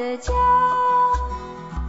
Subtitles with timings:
[0.00, 0.32] 的家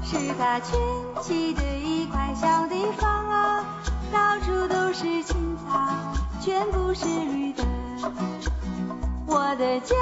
[0.04, 0.78] 是个群
[1.22, 3.66] 起的一块小地方啊，
[4.12, 5.80] 到处都是青草，
[6.42, 7.64] 全部是绿的。
[9.26, 9.95] 我的家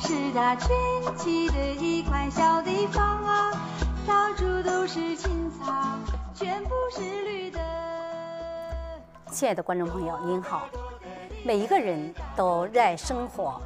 [0.00, 3.52] 是个群起的一块小地方啊，
[4.04, 5.72] 到处都是青草，
[6.34, 7.60] 全部是绿的。
[9.30, 10.62] 亲爱的观众朋友，您好。
[11.44, 13.60] 每一个人都热爱生活，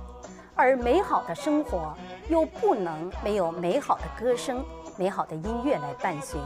[0.55, 1.95] 而美好的生活
[2.29, 4.65] 又不能没有美好的歌声、
[4.97, 6.41] 美好的音乐来伴随。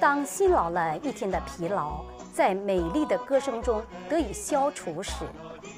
[0.00, 5.24] 当辛劳了一天的疲劳在美丽的歌声中得以消除时，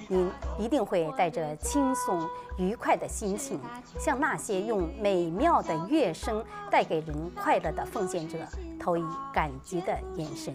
[0.08, 2.28] 您一定会带着轻松
[2.58, 3.60] 愉快的心情，
[3.98, 8.38] 向那些用美妙的乐声带给人快乐的奉献者
[8.80, 10.54] 投以感激的眼神。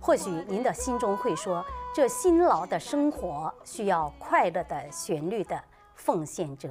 [0.00, 5.60] 或许您的心中会说：“这辛劳的生活需要快乐的旋律的
[6.04, 6.68] 奉献者。”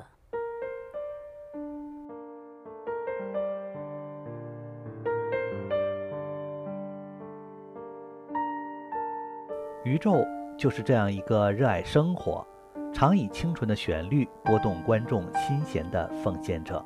[9.85, 10.23] 宇宙
[10.57, 12.45] 就是这样一个热爱生活、
[12.93, 16.83] 常以清纯的旋律拨动观众心弦的奉献者。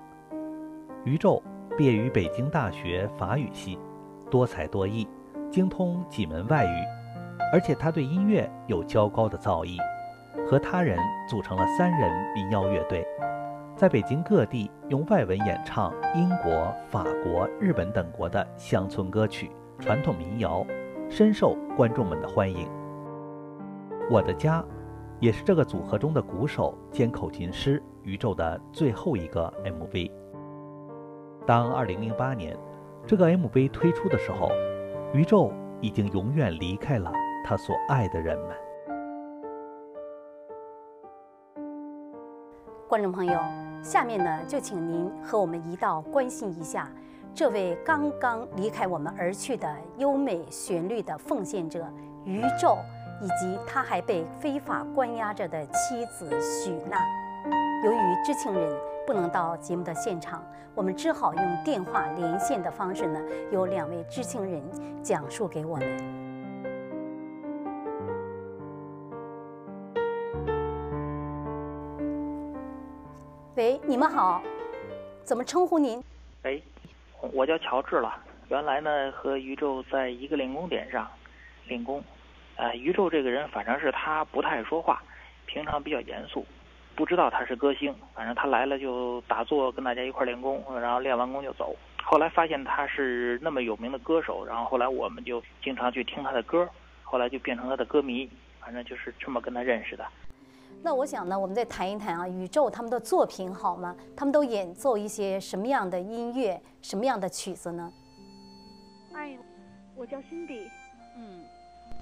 [1.04, 1.42] 宇宙
[1.76, 3.80] 毕业于北京大学法语系，
[4.30, 5.08] 多才多艺。
[5.52, 6.84] 精通几门外语，
[7.54, 9.78] 而且他对音乐有较高的造诣，
[10.48, 10.98] 和他人
[11.28, 13.06] 组成了三人民谣乐队，
[13.76, 20.66] 在北京各地用外文演唱英国、法国、日本等国的乡村歌曲、传统民谣，
[21.10, 22.70] 深受观众们的欢迎。
[24.10, 24.64] 我的家，
[25.20, 30.12] 也是这个组合中的鼓手兼口琴师宇宙的最后一个 MV。
[31.46, 32.58] 当2008年
[33.06, 34.52] 这个 MV 推出的时候。
[35.14, 37.10] 宇宙已经永远离开了
[37.46, 38.50] 他所爱的人们。
[42.88, 43.40] 观众朋友，
[43.84, 46.88] 下面呢，就请您和我们一道关心一下
[47.34, 51.88] 这位刚刚离开我们而去的优美旋律的奉献者
[52.26, 52.78] 宇宙，
[53.22, 56.98] 以及他还被非法关押着的妻子许娜。
[57.84, 58.76] 由于知情人。
[59.06, 63.22] 不能到节目的现场，我们只好用电话连线的方式呢，
[63.52, 64.60] 由两位知情人
[65.04, 66.15] 讲述给我们。
[73.56, 74.44] 喂，你们好，
[75.24, 76.04] 怎么称呼您？
[76.44, 76.62] 喂，
[77.32, 78.14] 我叫乔治了。
[78.50, 81.10] 原来呢，和宇宙在一个练功点上
[81.66, 82.04] 练功。
[82.58, 85.02] 呃，宇宙这个人，反正是他不太爱说话，
[85.46, 86.46] 平常比较严肃。
[86.96, 91.74] 不知道他是歌星，反正他来了就打坐，跟大家一块练功，然后练完功就走。
[92.04, 96.68] 后来发现他是那么有名的歌手，然后后来我们就经常去听他的歌，
[97.04, 98.30] 后来就变成他的歌迷，
[98.60, 100.06] 反正就是这么跟他认识的。
[100.86, 103.96] 那我想呢，我们再谈一谈啊，宇宙他们的作品好吗？
[104.16, 107.92] 他们都演奏一些什么样的音乐，什么样的曲子呢？
[109.12, 109.36] 哎，
[109.96, 110.70] 我叫辛迪。
[111.18, 111.44] 嗯。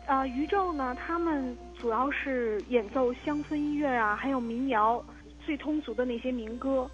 [0.06, 5.02] 呃，宇宙呢，他们主要是演奏乡村音乐啊，还有民谣，
[5.46, 6.86] 最通俗的那些民歌。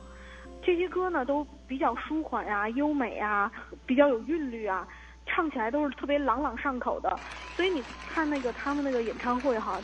[0.61, 3.51] 这些歌呢，都比较舒缓啊，优美啊，
[3.87, 4.87] 比较有韵律啊，
[5.25, 7.19] 唱起来都是特别朗朗上口的。
[7.55, 7.83] 所以你
[8.13, 9.81] 看那个他们那个演唱会哈，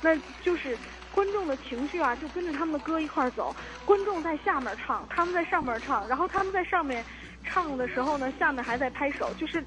[0.00, 0.78] 那就是
[1.14, 3.54] 观众的情绪啊，就跟着他们的歌一块走。
[3.84, 7.04] 观众在下面唱，他们在上面唱，然后他们在上面
[7.44, 9.64] 唱的时候呢，下面还在拍手，就是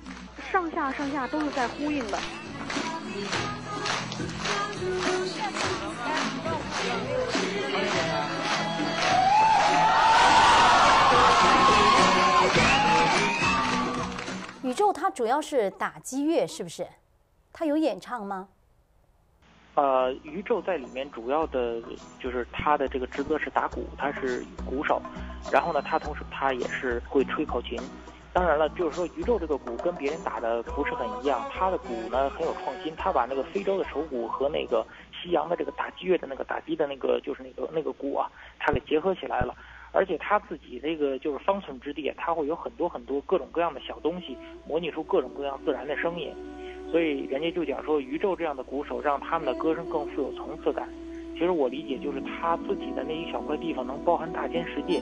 [0.51, 2.19] 上下上下都是在呼应的。
[14.63, 16.87] 宇宙它主要是打击乐，是不是？
[17.51, 18.47] 它有演唱吗？
[19.75, 21.81] 呃，宇宙在里面主要的
[22.19, 25.01] 就是他的这个职责是打鼓，他是鼓手。
[25.51, 27.79] 然后呢，他同时他也是会吹口琴。
[28.33, 38.29] 当然了，就是说宇宙这个鼓跟别人打的不是很一样，他的鼓呢很有创新，他把那个非洲的手鼓和那个西洋的这个打击乐的那个打击的那个就是那个那个鼓啊，
[38.59, 39.55] 他给结合起来了。
[39.93, 46.33] 而且他自己这个就是方寸之地，他会有很多很多各种各样的小东西，模拟出各种各样自然的声音。
[46.91, 50.89] 所以人家就讲说，宇宙这样的鼓手让他们的歌声更富有层次感。
[51.33, 55.01] 其实我理解就是他自己的那一小块地方能包含大千世界。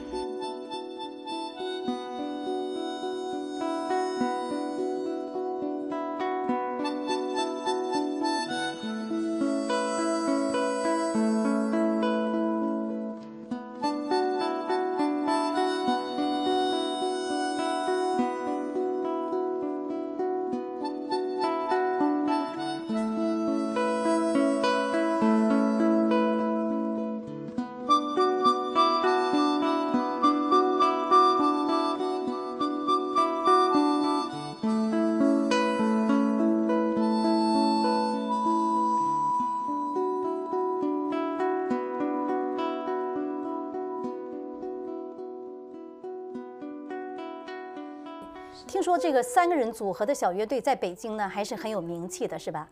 [49.00, 52.68] 这个三个人组合的小乐队在北京呢，还是很有名气的，是吧？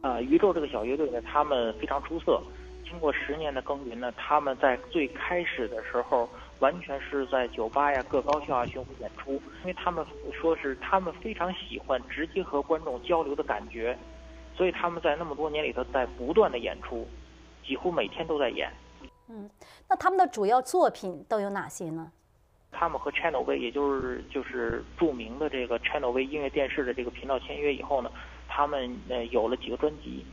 [0.00, 2.40] 啊，宇宙这个小乐队呢，他们非常出色。
[2.84, 13.96] 经过十年的耕耘呢，他们在最开始的时候，完全是在酒吧呀、各高校啊巡回演出，因为他们说是他们非常喜欢直接和观众交流的感觉，
[14.56, 17.06] 所以他们在那么多年里头在不断的演出，
[17.64, 18.72] 几乎每天都在演。
[19.28, 19.48] 嗯，
[19.88, 22.10] 那他们的主要作品都有哪些呢？
[22.72, 28.10] 他们和 Channel V，也就是就是著名的这个 Channel V 音乐电视的这个频道签约以后呢，
[28.48, 30.24] 他们呃有了几个专辑。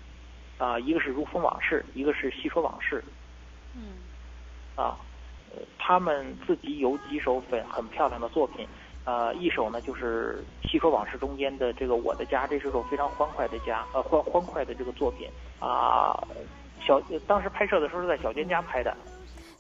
[0.60, 3.04] 啊，一个是如风往事，一个是细说往事。
[3.76, 3.94] 嗯。
[4.76, 4.98] 啊，
[5.52, 8.68] 呃，他们自己有几首很很漂亮的作品，
[9.06, 15.30] 呃，一首呢就是细说往事中间的这个我的家，这是首非常欢快的家，呃欢欢快的这个作品
[15.60, 16.20] 啊。
[16.82, 18.98] 小当时拍摄的时候是在小娟家拍的。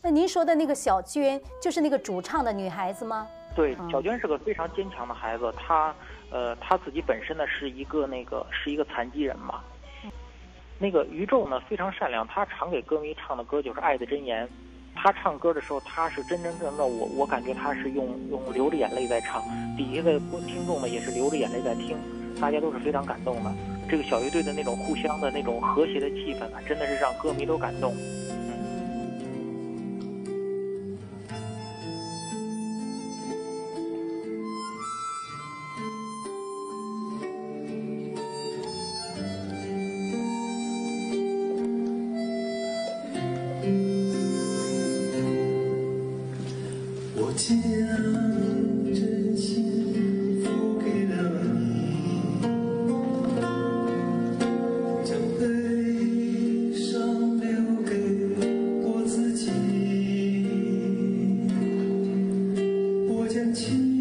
[0.07, 3.27] 那您说的那个小娟，就是那个主唱的女孩子吗？
[3.53, 5.93] 对，小娟是个非常坚强的孩子，她
[6.31, 9.59] 呃她自己本身呢是一个那个是一个残疾人嘛。
[10.79, 14.47] 那个宇宙呢非常善良，他常给歌迷唱的歌就是爱的箴言。
[14.95, 19.43] 他唱歌的时候，他是真真正正，我我感觉他是用用流着眼泪在唱，
[19.75, 20.17] 底下的
[20.47, 21.97] 听众呢也是流着眼泪在听，
[22.39, 23.51] 大家都是非常感动的。
[23.89, 27.93] 这个小乐队的那种互相的那种和谐的气氛啊，真的是让歌迷都感动。
[63.27, 63.96] 剑起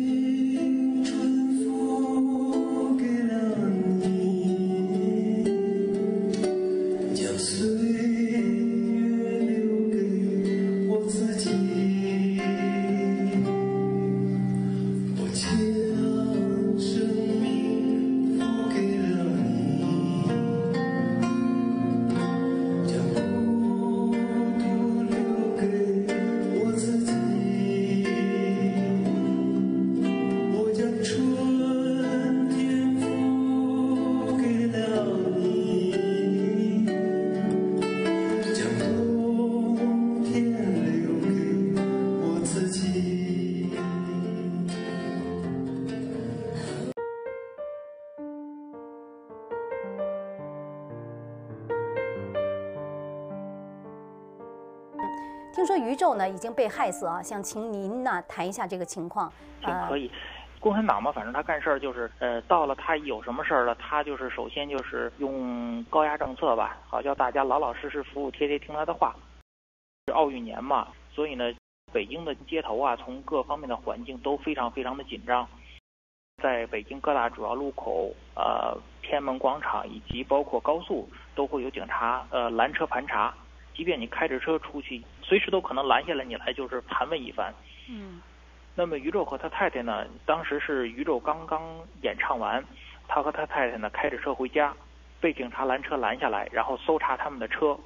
[55.67, 59.33] 听说宇宙呢已经被害死啊，想请您呢谈一下这个情况。
[59.61, 60.09] 行，可以。
[60.61, 69.17] 共产党嘛，反正他干事儿就是，呃，到了他有什么事儿了，他就是首先就是用高压政策吧，好叫大家老老实实服服帖帖听他的话。
[70.07, 71.53] 是奥运年嘛，所以呢，
[71.93, 75.45] 北京的街头啊，从各方面的环境都非常非常的紧张。
[76.41, 83.35] 在北京各大主要路口，呃，天安门广场以及包括高速，都会有警察呃拦车盘查。
[83.77, 87.53] 即便你开着车出去，随时都可能拦下来你来，就是盘问一番。
[87.89, 88.23] 嗯。
[88.75, 90.07] 那么，宇宙和他太太呢？
[90.25, 91.63] 当时是宇宙刚刚
[92.03, 92.63] 演唱完，
[93.09, 94.75] 他和他太太呢开着车回家，
[95.21, 97.79] 被警察拦车拦下来，然后搜查他们的车。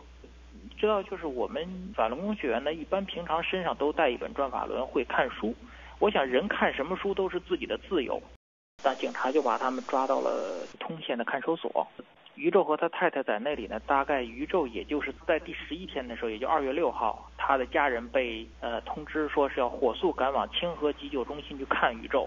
[0.77, 5.55] 知道，就是我们法轮功学员呢，一般平常身上都带一本转法轮，会看书。
[5.99, 8.21] 我想，人看什么书都是自己的自由。
[8.83, 11.87] 但警察就把他们抓到了通县的看守所。
[12.41, 22.27] 宇宙和他太太在那里呢，大概宇宙也就是在第十一天的时候，也就二月六号，他的家人被呃通知说是要火速赶往清河急救中心去看宇宙。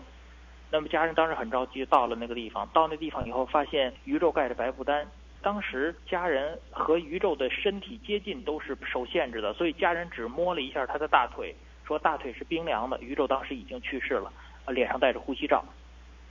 [0.70, 5.04] 那么家人当时很着急，到了那个地方，到那地方以后发现宇宙盖着白布单。
[5.42, 11.56] 当时家人和宇宙的身体接近都是受限制的，所以家人只摸了一下他的大腿，
[11.88, 13.02] 说大腿是冰凉的。
[13.02, 14.32] 宇宙当时已经去世了，
[14.68, 15.66] 脸上戴着呼吸罩。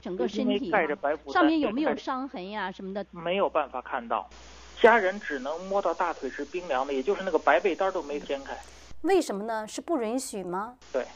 [0.02, 0.68] 整个身体
[1.32, 3.06] 上面有没有伤痕呀什么的？
[3.12, 4.28] 没有办法看到，
[4.80, 8.58] 家人只能摸到大腿是冰凉的，也就是那个白被单都没掀开。
[9.02, 9.64] 为什么呢？
[9.64, 10.76] 是不允许吗？
[10.92, 11.06] 对，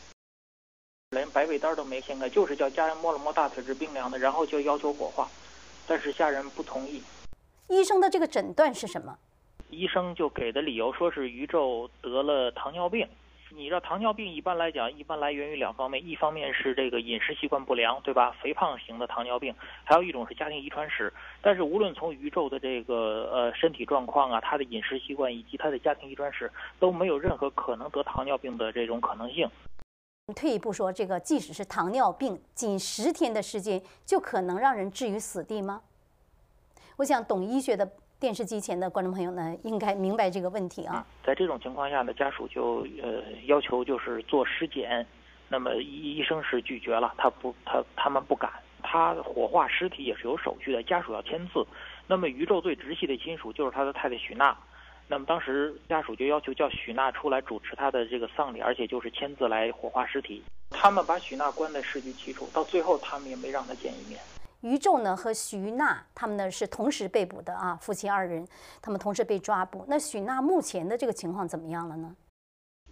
[1.11, 5.29] 连白被单都没掀开，就是叫家人摸了摸大腿是冰凉的，然后就要求火化，
[5.89, 7.03] 但是家人不同意。
[7.67, 9.19] 医生的这个诊断是什么？
[9.69, 13.05] 医生就给的理由说是余宙得了糖尿病。
[13.51, 18.35] 你知道糖尿病一般来讲，一般来源于两方面，一方面是这个饮食习惯不良，对吧？
[18.43, 21.13] 肥胖型的糖尿病，还有一种是家庭遗传史。
[21.41, 26.51] 但是无论从宇宙的这个呃身体状况啊，他的饮食习惯以及他的家庭遗传史，
[26.81, 29.49] 都没有任何可能得糖尿病的这种可能性。
[30.35, 35.83] 退一步说，这个即使是糖尿病，仅十天的时间就可能让人置于死地吗？
[36.97, 41.07] 我想懂医学的电视机前的观众朋友呢，应该明白这个问题啊。
[41.23, 45.07] 在这种情况下呢，家属就呃要求就是做尸检，
[45.51, 48.51] 那么医医生是拒绝了，他不他他们不敢，
[48.83, 51.63] 他火化尸体也是有手续的，家属要签字。
[52.07, 54.57] 那么宇宙最直系的亲属就是他的太太许娜。
[55.09, 60.43] 那么当时家属就要求叫许娜出来主持他的这个丧礼，而且就是签字来火化尸体。
[60.71, 64.19] 他们把许娜关在市局起处，到最后他们也没让他见一面。
[64.63, 68.47] 于宙呢和许娜他们呢是同时被捕的啊，夫妻二人，
[68.81, 69.85] 他们同时被抓捕。
[69.89, 72.15] 那许娜目前的这个情况怎么样了呢？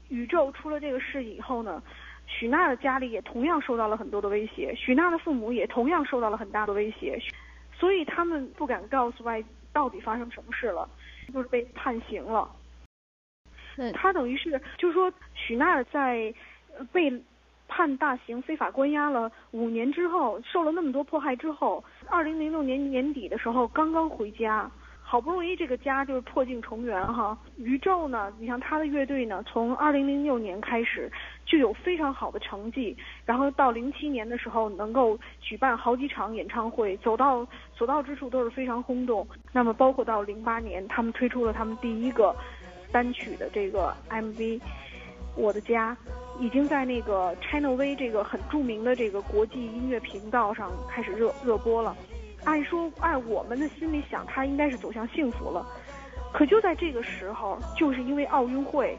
[0.09, 1.83] 宇宙出了这个事以后呢，
[2.27, 7.19] 许娜的家里也同样受到了很多的威胁，许娜的父母也同样受到了很大的威胁，
[7.73, 9.43] 所以他们不敢告诉外
[9.73, 10.89] 到底发生什么事了。
[11.33, 12.55] 就是被判刑了，
[13.95, 16.33] 他等于是就是说许娜在
[16.93, 17.11] 被
[17.75, 24.71] 判大刑、非法关押了五年之后，受了那么多迫害之后，二零零六年年底的时候刚刚回家。
[25.07, 31.13] 好不容易这个家就是破镜重圆哈，宇宙呢，你像他的乐队呢，从二零零六年开始
[31.45, 39.27] 就有非常好的成绩，然后到零七年的时候能够举办好几场演唱会，走到所到之处都是非常轰动。
[39.53, 42.35] 那么包括到零八年，他们推出了他们第一个
[42.91, 44.37] 单曲的这个 MV
[45.37, 45.95] 《我的家》，
[46.39, 51.97] 已经在那个 China V 这个很著名的这个国际音乐频道上开始热热播了。
[52.45, 55.65] 按说，按我们的心里想，他应该是走向幸福了。
[56.33, 58.99] 可就在这个时候，就是因为奥运会，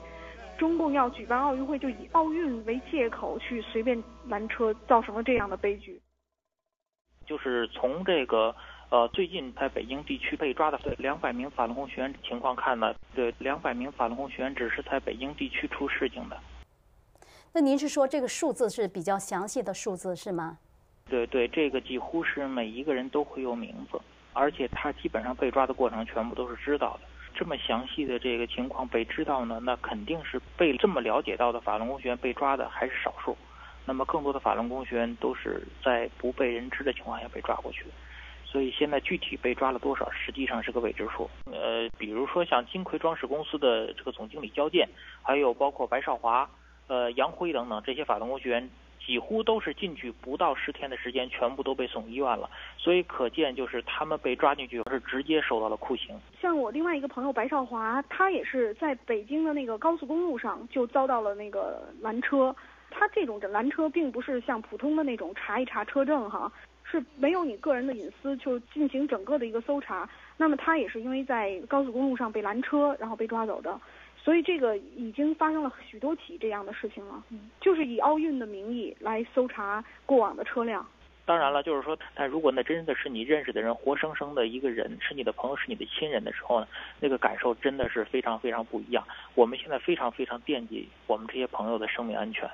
[0.58, 6.02] 中共要举办奥运会，就以奥运为借口去随便拦车，造成了这样的悲剧。
[7.28, 8.56] 就是从这个
[8.90, 16.38] 呃最近在北京地区被抓的两百名法轮功学员情况看呢，这两百名法轮功学员只是在北京地区出事情的。
[17.58, 20.58] 那您是说这个数字是比较详细的数字是吗？
[21.10, 23.98] 对对，这个几乎是每一个人都会有名字，
[24.34, 27.08] 而且他基本上被抓的过程全部都是知道的。
[27.34, 33.38] 这么详细的这个情况被知道呢，那肯定是被这么了解到的法轮功学员被抓的还是少数。
[33.86, 37.92] 那么更多的法轮功学员都是在不被人知的情况下被抓过去的。
[38.44, 41.30] 所以现在具体被抓了多少，实际上是个未知数。
[41.46, 44.86] 呃，比如说像金葵装饰公司的这个总经理焦健，
[45.24, 46.50] 还有包括白少华、
[46.88, 48.70] 呃杨辉等等这些法轮功学员。
[49.06, 52.50] 几乎都是进去不到十天的时间，全部都被送医院了。
[52.76, 56.20] 所以可见，就是他们被抓进去是直接受到了酷刑。
[56.42, 62.56] 像我另外一个朋友白少华，他也是在北京的那个高速公路上就遭到了那个拦车。
[62.90, 66.52] 他这种拦车并不是像普通的那种查一查车证哈，
[66.84, 70.10] 是没有你个人的隐私就进行整个的一个搜查。
[70.36, 73.80] 那么他也是因为在高速公路上被拦车，然后被抓走的。
[74.26, 77.24] 所以这个已经发生了许多起这样的事情了，
[77.62, 80.84] 就是以奥运的名义来搜查过往的车辆。
[81.28, 86.68] 当然了，就是说，但如果那真的是你认识的人，活生生的一个人，是你的朋友，是你的亲人的时候呢，
[87.00, 89.04] 那个感受真的是非常非常不一样。
[89.36, 92.50] 我们现在非常非常惦记我们这些朋友的生命安全。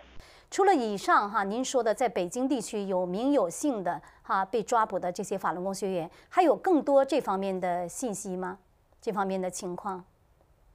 [0.49, 8.59] 除了以上哈，您说的在北京地区有名有姓的哈被抓捕的这些法轮功学员，还有更多这方面的信息吗？
[9.01, 10.03] 这方面的情况？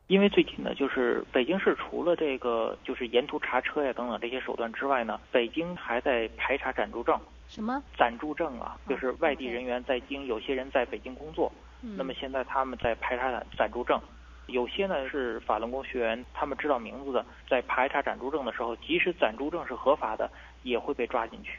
[0.08, 7.18] 因为最近呢，就是北京市除了这个就是沿途查车呀等等这些手段之外呢，北京还在排查暂住证。
[7.48, 7.82] 什么？
[7.98, 14.00] 暂住证啊，就是外地人员在京，有些人在北京工作，那么现在他们在排查暂暂住证。
[14.46, 20.30] 有些呢是法轮功学员，他们知道名字的，在排查暂住证的时候，即使暂住证是合法的，
[20.62, 21.58] 也会被抓进去。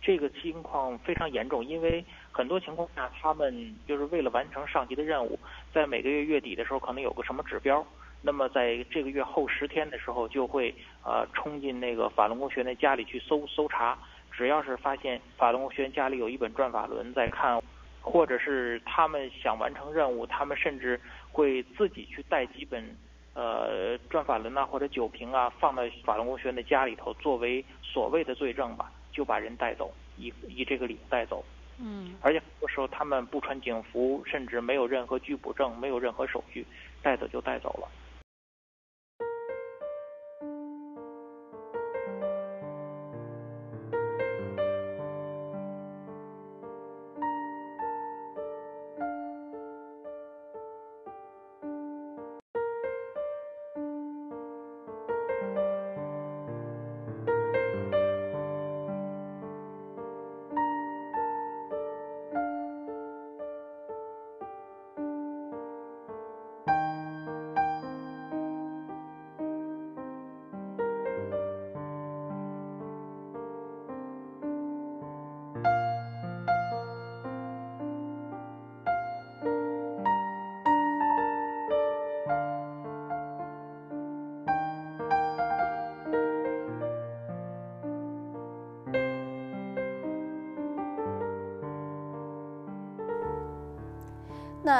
[0.00, 2.02] 这个情况非常严重，因为
[2.36, 5.38] 很多情况下，他们就是为了完成上级的任务，
[5.72, 7.82] 在每个月月底的时候，可能有个什么指标，
[8.20, 13.96] 那么在这个月后十天的时候，就会呃冲进那个法轮功学员家里去搜搜查，
[14.30, 17.58] 只要是发现法轮功学员家里有一本转法轮在看，
[18.02, 21.00] 或者是他们想完成任务，他们甚至
[21.32, 22.84] 会自己去带几本
[23.32, 28.92] 呃转法轮啊或者酒瓶啊放在法轮功学员的家里头，作为所谓的罪证吧。
[29.12, 31.42] 就把人带走，以以这个理由带走。
[31.78, 36.66] 嗯，而且很多时候他们不穿警服，甚至没有任何拘捕证，没有任何手续，
[37.02, 37.88] 带走就带走了。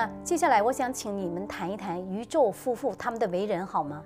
[0.06, 4.04] 那接下来我想请你们谈一谈宇宙夫妇他们的为人好吗？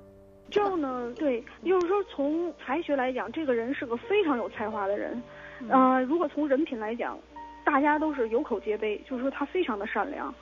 [0.48, 5.22] 宇宙呢，对，就是说从才学来讲，这个人是个非常有才华的人。
[5.68, 7.18] 呃，如果从人品来讲，
[7.64, 10.34] 大家都是有口皆碑，就是说他非常的善良。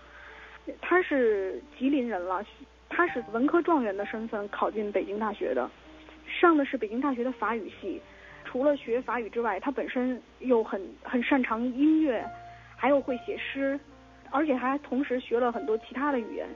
[0.81, 2.45] 他是吉林人了，
[2.89, 5.69] 他是文科状元的身份考进北京大学的，
[6.41, 8.01] 上的是北京大学的法语系。
[8.45, 12.25] 除了学法语之外，他本身又很很擅长音乐，
[12.77, 13.79] 还有会写诗，
[14.31, 16.47] 而且还同时学了很多其他的语言，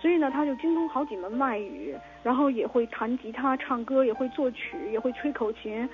[0.00, 5.88] 所以呢，他就精通好几门外语，然后也会弹吉他、唱歌，也会作曲，也会吹口琴，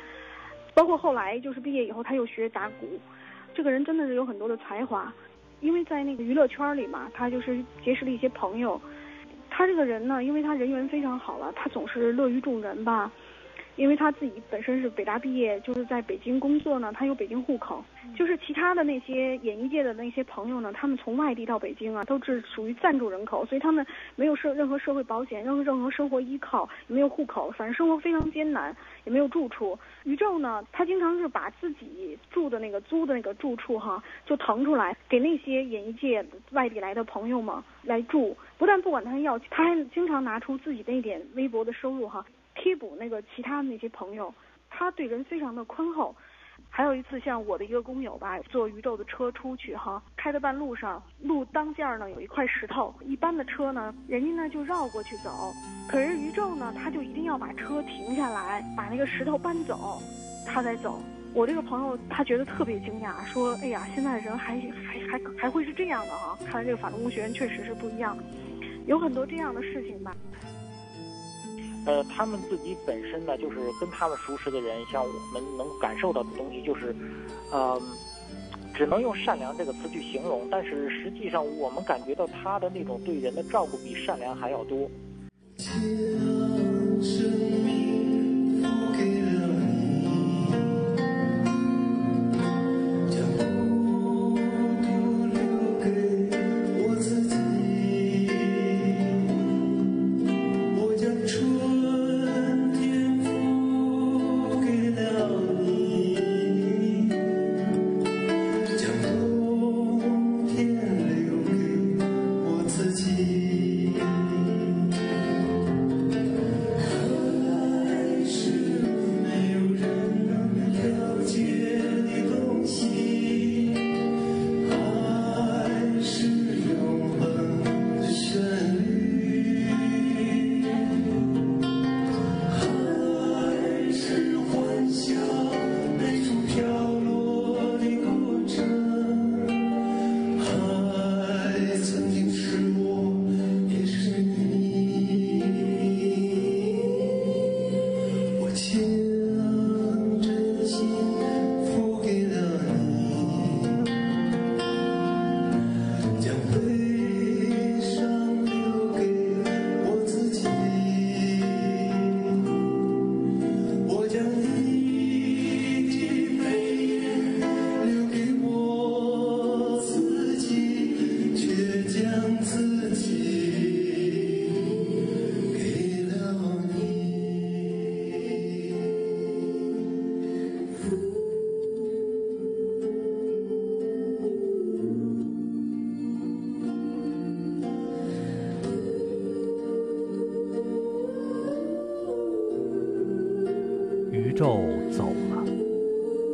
[0.75, 2.99] 包括后来就是毕业以后，他又学打鼓。
[3.55, 5.13] 这个人真的是有很多的才华。
[5.61, 8.81] 因为在那个娱乐圈里嘛，他就是结识了一些朋友。
[9.49, 13.09] 他这个人呢，因为他人缘非常好了，他总是乐于助人吧。
[13.77, 17.85] 因为他自己本身是北大毕业，就是在北京工作呢，他有北京户口。
[18.17, 29.79] 就是其他的那些演艺界的那些朋友呢，他们从外地到北京啊，都是属于暂住人口，所以他们没有社任何社会保险，任何任何生活依靠，也没有户口，反正生活非常艰难，也没有住处。
[30.05, 42.25] 宇宙呢，他经常是把自己住的那个租的那个住处哈，就腾出来给那些演艺界外地来的朋友们来住，不但不管他要，他还经常拿出自己那点微薄的收入哈。
[42.55, 44.33] 替补那个其他的那些朋友，
[44.71, 46.15] 他对人非常的宽厚。
[46.69, 55.53] 还有一次，像我的一个工友吧，坐宇宙的车出去哈，开到半路上，路当间呢有一块石头，一般的车呢，人家呢就绕过去走，
[55.89, 60.01] 可是宇宙呢，他就一定要把车停下来，把那个石头搬走，
[60.47, 61.03] 他再走。
[61.35, 64.55] 我这个朋友他觉得特别惊讶，说：“哎呀，现在人还
[64.87, 66.39] 还还还会是这样的哈？
[66.47, 68.17] 看来这个法轮功学员确实是不一样，
[68.87, 70.15] 有很多这样的事情吧。”
[71.85, 76.95] 呃，他们自己本身呢，就是跟他们熟识的人，像我们能感受到的东西，就是，
[77.51, 77.81] 呃，
[78.73, 84.89] 只能用善良这个词去形容，但是实际上我们感觉到他的那种对人的照顾比善良还要多。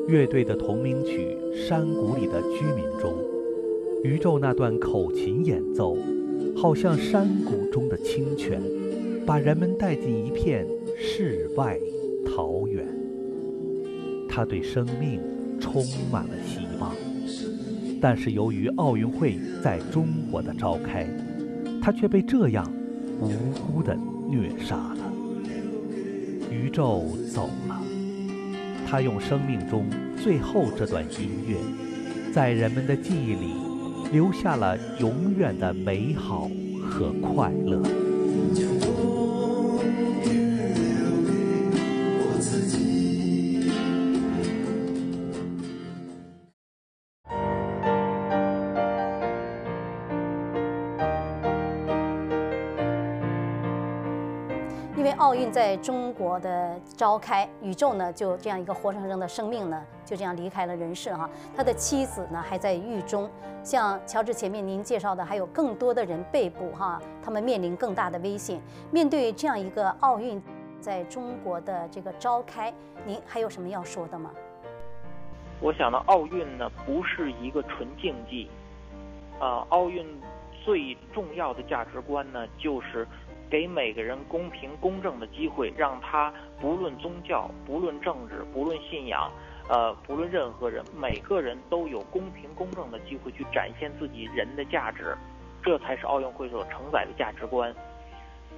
[0.08, 3.12] 乐队的同名曲《山谷里的居民》中，
[4.02, 5.98] 宇宙那段口琴演奏，
[6.56, 8.58] 好像山谷中的清泉，
[9.26, 10.66] 把人们带进一片
[10.96, 11.78] 世外
[12.24, 12.86] 桃源。
[14.26, 15.20] 他对生命
[15.60, 16.94] 充满了希望，
[18.00, 21.06] 但是由于奥运会在中国的召开，
[21.82, 22.66] 他却被这样
[23.20, 23.28] 无
[23.60, 23.94] 辜地
[24.30, 25.12] 虐杀了。
[26.50, 27.87] 宇宙走了。
[28.90, 29.84] 他用生命中
[30.16, 31.56] 最后这段音乐，
[32.32, 33.52] 在人们的记忆里
[34.10, 36.50] 留下了永远的美好
[36.88, 38.07] 和快乐。
[55.18, 61.28] 奥运在中国的召开，宇宙呢就这样一个活生生的生命呢就这样离开了人世哈。
[61.56, 63.28] 他的妻子呢还在狱中，
[63.64, 68.60] 像乔治前面您介绍的，还有更多的人被捕哈，他们面临更大的危险。
[68.92, 70.40] 面对这样一个奥运
[70.80, 72.72] 在中国的这个召开，
[73.04, 74.30] 您还有什么要说的吗？
[75.60, 78.48] 我想呢，奥运呢不是一个纯竞技，
[79.40, 80.06] 啊，奥运
[80.64, 83.04] 最重要的价值观呢就是。
[83.50, 89.30] 给每个人公平公正的机会，让他不论宗教、不论政治、不论信仰，
[89.68, 95.16] 呃，不论任何人，每个人都有公平公正的机会去展现自己人的价值，
[95.62, 97.74] 这才是奥运会所承载的价值观。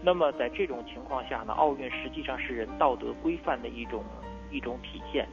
[0.02, 4.02] 那么在这种情况下呢，奥运实际上是人道德规范的一种
[4.50, 5.28] 一种体现。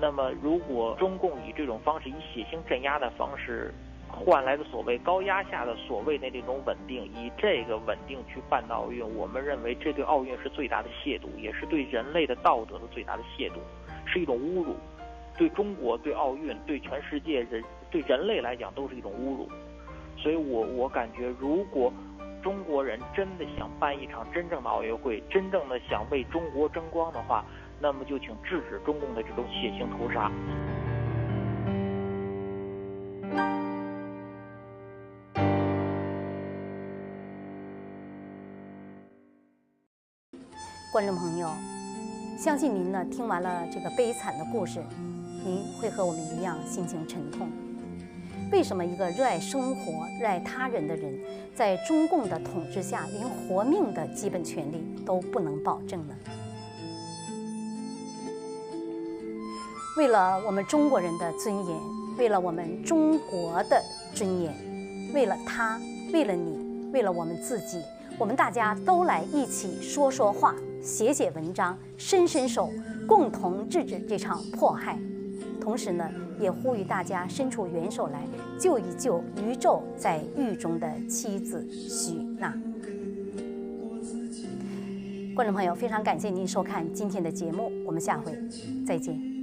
[0.00, 3.72] 那么如果中共以这种方式，以血腥镇压的方式，
[4.14, 13.54] 换来的所谓高压下的所谓的那种稳定，以这个稳定去办奥运，我们认为这对奥运是最大的亵渎，也是对人类的道德的最大的亵渎，
[14.06, 14.76] 是一种侮辱，
[15.36, 19.48] 对中国、对奥运、对全世界人、对人类来讲都是一种侮辱。
[20.16, 21.92] 所以我我感觉，如果
[22.42, 27.44] 中国人真的想办一场真正的奥运会，真正的想为中国争光的话，
[27.80, 30.30] 那么就请制止中共的这种血腥屠杀。
[40.94, 41.48] 观众朋友，
[42.38, 44.80] 相信您呢听完了这个悲惨的故事，
[45.44, 47.48] 您会和我们一样心情沉痛。
[48.52, 51.12] 为什么一个热爱生活、热爱他人的人，
[51.52, 56.14] 在中共的统治下，连活命的基本权利都不能保证呢？
[59.96, 61.76] 为了我们中国人的尊严，
[62.16, 63.82] 为了我们中国的
[64.14, 64.54] 尊严，
[65.12, 65.76] 为了他，
[66.12, 67.82] 为了你，为了我们自己。
[68.16, 72.70] 我们大家都来一起说说话，写写文章，伸伸手，
[73.08, 74.98] 共同制止这场迫害。
[75.58, 76.06] 同时呢，
[76.38, 78.22] 也呼吁大家伸出援手来
[78.60, 82.54] 救一救宇宙在狱中的妻子许娜。
[85.34, 88.38] 观众朋友，非常感谢您收看今天的节目，我们下回
[88.86, 89.33] 再见。